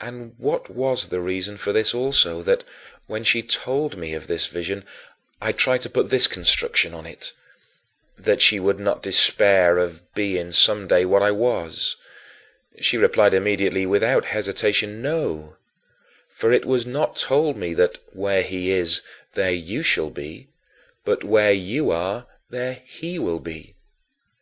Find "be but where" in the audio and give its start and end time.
20.08-21.52